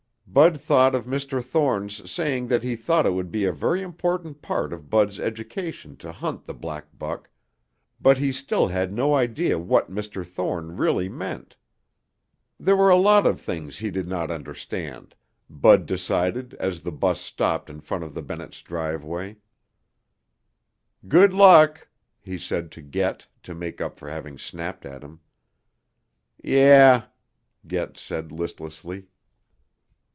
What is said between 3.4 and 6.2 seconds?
a very important part of Bud's education to